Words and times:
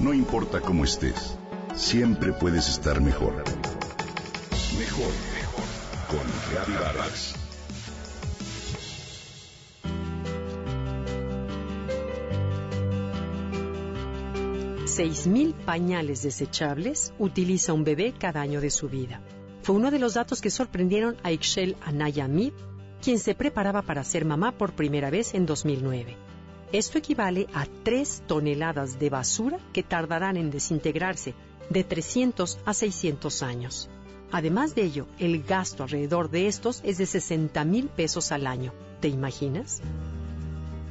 No 0.00 0.14
importa 0.14 0.62
cómo 0.62 0.84
estés, 0.84 1.36
siempre 1.74 2.32
puedes 2.32 2.70
estar 2.70 3.02
mejor. 3.02 3.34
Mejor, 4.78 5.12
mejor. 5.34 5.64
Con 6.08 6.26
Reavivadas. 6.50 7.34
Seis 14.86 15.26
mil 15.26 15.52
pañales 15.52 16.22
desechables 16.22 17.12
utiliza 17.18 17.74
un 17.74 17.84
bebé 17.84 18.14
cada 18.18 18.40
año 18.40 18.62
de 18.62 18.70
su 18.70 18.88
vida. 18.88 19.20
Fue 19.60 19.74
uno 19.76 19.90
de 19.90 19.98
los 19.98 20.14
datos 20.14 20.40
que 20.40 20.48
sorprendieron 20.48 21.18
a 21.22 21.30
Ixchel 21.30 21.76
Anaya 21.82 22.26
Mid, 22.26 22.54
quien 23.02 23.18
se 23.18 23.34
preparaba 23.34 23.82
para 23.82 24.02
ser 24.02 24.24
mamá 24.24 24.52
por 24.52 24.72
primera 24.72 25.10
vez 25.10 25.34
en 25.34 25.44
2009. 25.44 26.16
Esto 26.72 26.98
equivale 26.98 27.48
a 27.52 27.66
3 27.82 28.22
toneladas 28.28 29.00
de 29.00 29.10
basura 29.10 29.58
que 29.72 29.82
tardarán 29.82 30.36
en 30.36 30.52
desintegrarse 30.52 31.34
de 31.68 31.82
300 31.82 32.60
a 32.64 32.74
600 32.74 33.42
años. 33.42 33.88
Además 34.30 34.76
de 34.76 34.84
ello, 34.84 35.06
el 35.18 35.42
gasto 35.42 35.82
alrededor 35.82 36.30
de 36.30 36.46
estos 36.46 36.80
es 36.84 36.98
de 36.98 37.06
60 37.06 37.64
mil 37.64 37.88
pesos 37.88 38.30
al 38.30 38.46
año. 38.46 38.72
¿Te 39.00 39.08
imaginas? 39.08 39.80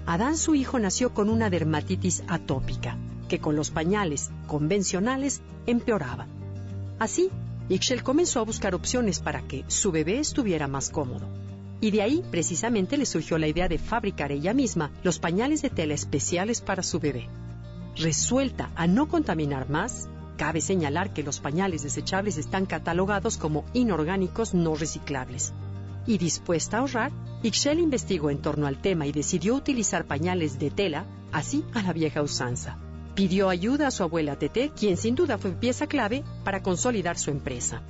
Adán, 0.05 0.37
su 0.37 0.53
hijo, 0.53 0.79
nació 0.79 1.13
con 1.13 1.29
una 1.29 1.49
dermatitis 1.49 2.23
atópica, 2.27 2.97
que 3.29 3.39
con 3.39 3.55
los 3.55 3.69
pañales 3.69 4.31
convencionales 4.47 5.41
empeoraba. 5.65 6.27
Así, 6.97 7.29
Ixchel 7.69 8.03
comenzó 8.03 8.41
a 8.41 8.43
buscar 8.43 8.75
opciones 8.75 9.19
para 9.19 9.43
que 9.43 9.63
su 9.67 9.91
bebé 9.91 10.19
estuviera 10.19 10.67
más 10.67 10.89
cómodo. 10.89 11.27
Y 11.81 11.91
de 11.91 12.01
ahí 12.01 12.23
precisamente 12.29 12.97
le 12.97 13.05
surgió 13.05 13.37
la 13.37 13.47
idea 13.47 13.67
de 13.67 13.77
fabricar 13.77 14.31
ella 14.31 14.53
misma 14.53 14.91
los 15.03 15.19
pañales 15.19 15.61
de 15.61 15.69
tela 15.69 15.93
especiales 15.93 16.61
para 16.61 16.83
su 16.83 16.99
bebé. 16.99 17.29
Resuelta 17.95 18.69
a 18.75 18.87
no 18.87 19.07
contaminar 19.07 19.69
más, 19.69 20.09
cabe 20.37 20.61
señalar 20.61 21.13
que 21.13 21.23
los 21.23 21.39
pañales 21.39 21.83
desechables 21.83 22.37
están 22.37 22.65
catalogados 22.65 23.37
como 23.37 23.65
inorgánicos 23.73 24.53
no 24.53 24.75
reciclables. 24.75 25.53
Y 26.05 26.17
dispuesta 26.17 26.77
a 26.77 26.79
ahorrar, 26.81 27.11
Ixchel 27.43 27.79
investigó 27.79 28.29
en 28.29 28.41
torno 28.41 28.67
al 28.67 28.81
tema 28.81 29.05
y 29.05 29.11
decidió 29.11 29.55
utilizar 29.55 30.05
pañales 30.05 30.59
de 30.59 30.71
tela, 30.71 31.05
así 31.31 31.63
a 31.73 31.81
la 31.81 31.93
vieja 31.93 32.21
usanza. 32.21 32.77
Pidió 33.15 33.49
ayuda 33.49 33.87
a 33.87 33.91
su 33.91 34.03
abuela 34.03 34.37
Tete, 34.37 34.71
quien 34.77 34.95
sin 34.95 35.15
duda 35.15 35.37
fue 35.37 35.51
pieza 35.51 35.87
clave 35.87 36.23
para 36.43 36.63
consolidar 36.63 37.17
su 37.17 37.31
empresa. 37.31 37.81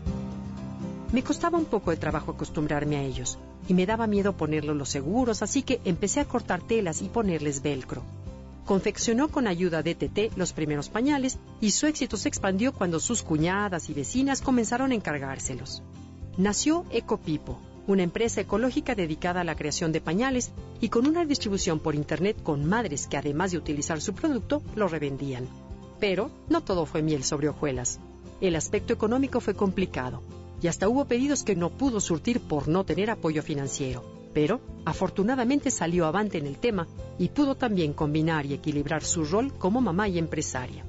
Me 1.11 1.23
costaba 1.23 1.57
un 1.57 1.65
poco 1.65 1.89
de 1.89 1.97
trabajo 1.97 2.31
acostumbrarme 2.31 2.97
a 2.97 3.01
ellos 3.01 3.39
y 3.67 3.73
me 3.73 3.87
daba 3.87 4.05
miedo 4.05 4.37
ponerlos 4.37 4.77
los 4.77 4.89
seguros, 4.89 5.41
así 5.41 5.63
que 5.63 5.81
empecé 5.83 6.19
a 6.19 6.25
cortar 6.25 6.61
telas 6.61 7.01
y 7.01 7.09
ponerles 7.09 7.63
velcro. 7.63 8.03
Confeccionó 8.63 9.29
con 9.29 9.47
ayuda 9.47 9.81
de 9.81 9.95
TT 9.95 10.37
los 10.37 10.53
primeros 10.53 10.89
pañales 10.89 11.39
y 11.61 11.71
su 11.71 11.87
éxito 11.87 12.15
se 12.15 12.29
expandió 12.29 12.73
cuando 12.73 12.99
sus 12.99 13.23
cuñadas 13.23 13.89
y 13.89 13.95
vecinas 13.95 14.41
comenzaron 14.41 14.91
a 14.91 14.95
encargárselos. 14.95 15.81
Nació 16.37 16.85
Ecopipo, 16.91 17.57
una 17.87 18.03
empresa 18.03 18.41
ecológica 18.41 18.93
dedicada 18.93 19.41
a 19.41 19.43
la 19.43 19.55
creación 19.55 19.91
de 19.91 20.01
pañales 20.01 20.51
y 20.79 20.89
con 20.89 21.07
una 21.07 21.25
distribución 21.25 21.79
por 21.79 21.95
Internet 21.95 22.43
con 22.43 22.65
madres 22.65 23.07
que 23.07 23.17
además 23.17 23.49
de 23.49 23.57
utilizar 23.57 23.99
su 23.99 24.13
producto, 24.13 24.61
lo 24.75 24.87
revendían. 24.87 25.47
Pero 25.99 26.29
no 26.49 26.61
todo 26.61 26.85
fue 26.85 27.01
miel 27.01 27.23
sobre 27.23 27.49
hojuelas. 27.49 27.99
El 28.41 28.55
aspecto 28.55 28.93
económico 28.93 29.39
fue 29.39 29.55
complicado 29.55 30.21
y 30.61 30.67
hasta 30.67 30.89
hubo 30.89 31.05
pedidos 31.05 31.43
que 31.43 31.55
no 31.55 31.69
pudo 31.69 31.99
surtir 31.99 32.41
por 32.41 32.67
no 32.67 32.83
tener 32.83 33.09
apoyo 33.09 33.41
financiero. 33.41 34.03
Pero, 34.33 34.61
afortunadamente 34.85 35.71
salió 35.71 36.05
avante 36.05 36.37
en 36.37 36.45
el 36.45 36.57
tema 36.57 36.87
y 37.17 37.29
pudo 37.29 37.55
también 37.55 37.93
combinar 37.93 38.45
y 38.45 38.53
equilibrar 38.53 39.03
su 39.03 39.25
rol 39.25 39.53
como 39.57 39.81
mamá 39.81 40.07
y 40.07 40.19
empresaria. 40.19 40.85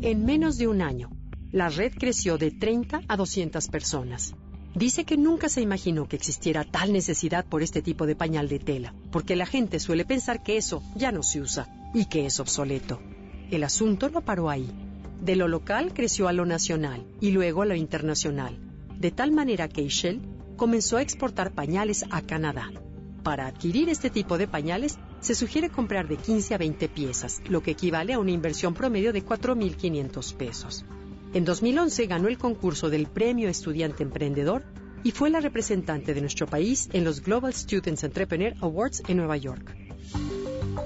En 0.00 0.24
menos 0.24 0.56
de 0.56 0.66
un 0.66 0.80
año, 0.80 1.10
la 1.52 1.68
red 1.68 1.92
creció 1.98 2.38
de 2.38 2.50
30 2.52 3.02
a 3.06 3.16
200 3.16 3.68
personas. 3.68 4.34
Dice 4.74 5.04
que 5.04 5.16
nunca 5.16 5.48
se 5.48 5.60
imaginó 5.60 6.08
que 6.08 6.16
existiera 6.16 6.64
tal 6.64 6.92
necesidad 6.92 7.44
por 7.44 7.62
este 7.62 7.82
tipo 7.82 8.06
de 8.06 8.14
pañal 8.14 8.48
de 8.48 8.60
tela, 8.60 8.94
porque 9.10 9.34
la 9.34 9.44
gente 9.44 9.80
suele 9.80 10.04
pensar 10.04 10.42
que 10.42 10.56
eso 10.56 10.82
ya 10.94 11.10
no 11.10 11.22
se 11.22 11.40
usa 11.40 11.68
y 11.92 12.06
que 12.06 12.24
es 12.24 12.38
obsoleto. 12.38 13.00
El 13.50 13.64
asunto 13.64 14.08
no 14.08 14.20
paró 14.20 14.48
ahí. 14.48 14.70
De 15.20 15.36
lo 15.36 15.48
local 15.48 15.92
creció 15.92 16.28
a 16.28 16.32
lo 16.32 16.46
nacional 16.46 17.04
y 17.20 17.30
luego 17.30 17.62
a 17.62 17.66
lo 17.66 17.74
internacional, 17.74 18.56
de 18.98 19.10
tal 19.10 19.32
manera 19.32 19.68
que 19.68 19.82
Ishel 19.82 20.22
comenzó 20.56 20.96
a 20.96 21.02
exportar 21.02 21.52
pañales 21.52 22.06
a 22.10 22.22
Canadá. 22.22 22.70
Para 23.22 23.46
adquirir 23.46 23.90
este 23.90 24.08
tipo 24.08 24.38
de 24.38 24.48
pañales 24.48 24.98
se 25.20 25.34
sugiere 25.34 25.68
comprar 25.68 26.08
de 26.08 26.16
15 26.16 26.54
a 26.54 26.58
20 26.58 26.88
piezas, 26.88 27.42
lo 27.48 27.62
que 27.62 27.72
equivale 27.72 28.14
a 28.14 28.18
una 28.18 28.30
inversión 28.30 28.72
promedio 28.72 29.12
de 29.12 29.22
4.500 29.22 30.34
pesos. 30.36 30.86
En 31.34 31.44
2011 31.44 32.06
ganó 32.06 32.28
el 32.28 32.38
concurso 32.38 32.88
del 32.88 33.06
Premio 33.06 33.50
Estudiante 33.50 34.02
Emprendedor 34.02 34.64
y 35.04 35.10
fue 35.10 35.28
la 35.28 35.40
representante 35.40 36.14
de 36.14 36.20
nuestro 36.22 36.46
país 36.46 36.88
en 36.94 37.04
los 37.04 37.20
Global 37.20 37.52
Students 37.52 38.04
Entrepreneur 38.04 38.54
Awards 38.62 39.02
en 39.06 39.18
Nueva 39.18 39.36
York. 39.36 39.76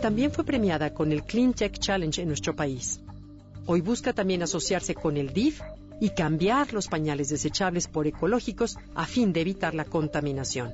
También 0.02 0.32
fue 0.32 0.44
premiada 0.44 0.92
con 0.92 1.12
el 1.12 1.22
Clean 1.22 1.54
Tech 1.54 1.78
Challenge 1.78 2.20
en 2.20 2.28
nuestro 2.28 2.54
país. 2.54 3.00
Hoy 3.66 3.80
busca 3.80 4.12
también 4.12 4.42
asociarse 4.42 4.94
con 4.94 5.16
el 5.16 5.32
DIF 5.32 5.60
y 6.00 6.10
cambiar 6.10 6.74
los 6.74 6.88
pañales 6.88 7.30
desechables 7.30 7.88
por 7.88 8.06
ecológicos 8.06 8.76
a 8.94 9.06
fin 9.06 9.32
de 9.32 9.40
evitar 9.40 9.74
la 9.74 9.86
contaminación. 9.86 10.72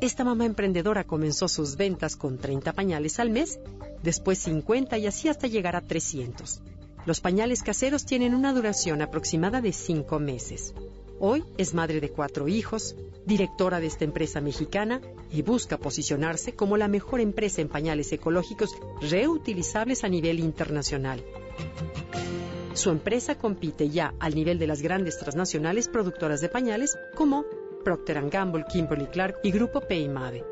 Esta 0.00 0.22
mamá 0.22 0.46
emprendedora 0.46 1.02
comenzó 1.02 1.48
sus 1.48 1.76
ventas 1.76 2.14
con 2.14 2.38
30 2.38 2.72
pañales 2.72 3.18
al 3.18 3.30
mes, 3.30 3.58
después 4.04 4.38
50 4.38 4.96
y 4.98 5.06
así 5.08 5.28
hasta 5.28 5.48
llegar 5.48 5.74
a 5.74 5.80
300. 5.80 6.62
Los 7.04 7.20
pañales 7.20 7.64
caseros 7.64 8.04
tienen 8.04 8.34
una 8.34 8.52
duración 8.52 9.02
aproximada 9.02 9.60
de 9.60 9.72
5 9.72 10.20
meses. 10.20 10.74
Hoy 11.18 11.42
es 11.56 11.74
madre 11.74 12.00
de 12.00 12.10
cuatro 12.10 12.46
hijos, 12.46 12.94
directora 13.26 13.80
de 13.80 13.88
esta 13.88 14.04
empresa 14.04 14.40
mexicana 14.40 15.00
y 15.32 15.42
busca 15.42 15.76
posicionarse 15.76 16.52
como 16.52 16.76
la 16.76 16.86
mejor 16.86 17.18
empresa 17.20 17.60
en 17.60 17.68
pañales 17.68 18.12
ecológicos 18.12 18.70
reutilizables 19.00 20.04
a 20.04 20.08
nivel 20.08 20.38
internacional. 20.38 21.24
Su 22.78 22.90
empresa 22.90 23.36
compite 23.36 23.88
ya 23.88 24.14
al 24.20 24.36
nivel 24.36 24.56
de 24.60 24.68
las 24.68 24.82
grandes 24.82 25.18
transnacionales 25.18 25.88
productoras 25.88 26.40
de 26.40 26.48
pañales 26.48 26.96
como 27.16 27.44
Procter 27.82 28.30
Gamble, 28.30 28.66
Kimberly 28.72 29.06
Clark 29.06 29.40
y 29.42 29.50
Grupo 29.50 29.80
Peimave. 29.80 30.44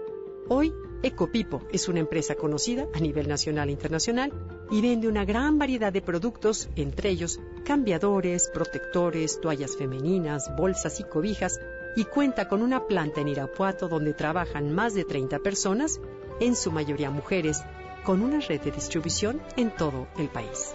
Hoy, 0.49 0.75
Ecopipo 1.05 1.63
es 1.71 1.87
una 1.89 2.01
empresa 2.01 2.35
conocida 2.35 2.89
a 2.93 2.99
nivel 2.99 3.29
nacional 3.29 3.69
e 3.69 3.73
internacional 3.73 4.33
y 4.73 4.81
vende 4.81 5.07
una 5.07 5.25
gran 5.25 5.57
variedad 5.57 5.93
de 5.93 6.03
productos, 6.03 6.69
entre 6.75 7.11
ellos 7.11 7.39
cambiadores, 7.65 8.51
protectores, 8.53 9.41
toallas 9.41 9.77
femeninas, 9.77 10.51
bolsas 10.57 10.99
y 10.99 11.05
cobijas, 11.05 11.61
y 11.95 12.07
cuenta 12.07 12.49
con 12.49 12.61
una 12.61 12.89
planta 12.89 13.21
en 13.21 13.29
Irapuato 13.29 13.87
donde 13.87 14.15
trabajan 14.15 14.75
más 14.75 14.95
de 14.95 15.05
30 15.05 15.39
personas, 15.39 16.01
en 16.41 16.57
su 16.57 16.73
mayoría 16.73 17.09
mujeres, 17.09 17.63
con 18.03 18.21
una 18.21 18.41
red 18.41 18.63
de 18.63 18.73
distribución 18.73 19.41
en 19.57 19.71
todo 19.71 20.09
el 20.19 20.29
país. 20.29 20.75